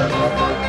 [0.00, 0.67] Thank you.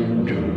[0.00, 0.49] do.